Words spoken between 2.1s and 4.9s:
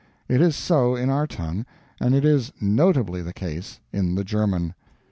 it is notably the case in the German.